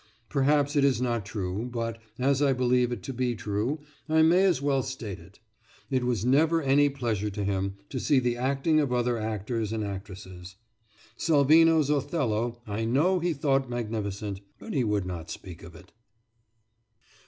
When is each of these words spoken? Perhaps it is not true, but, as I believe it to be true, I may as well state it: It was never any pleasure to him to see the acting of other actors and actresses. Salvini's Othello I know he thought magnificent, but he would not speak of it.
Perhaps 0.29 0.75
it 0.75 0.83
is 0.83 0.99
not 0.99 1.27
true, 1.27 1.69
but, 1.71 1.99
as 2.17 2.41
I 2.41 2.53
believe 2.53 2.91
it 2.91 3.03
to 3.03 3.13
be 3.13 3.35
true, 3.35 3.81
I 4.09 4.23
may 4.23 4.45
as 4.45 4.59
well 4.59 4.81
state 4.81 5.19
it: 5.19 5.39
It 5.91 6.03
was 6.05 6.25
never 6.25 6.59
any 6.59 6.89
pleasure 6.89 7.29
to 7.29 7.43
him 7.43 7.75
to 7.89 7.99
see 7.99 8.17
the 8.17 8.35
acting 8.35 8.79
of 8.79 8.91
other 8.91 9.19
actors 9.19 9.71
and 9.71 9.83
actresses. 9.83 10.55
Salvini's 11.17 11.91
Othello 11.91 12.63
I 12.65 12.83
know 12.83 13.19
he 13.19 13.31
thought 13.31 13.69
magnificent, 13.69 14.41
but 14.57 14.73
he 14.73 14.83
would 14.83 15.05
not 15.05 15.29
speak 15.29 15.61
of 15.61 15.75
it. 15.75 15.93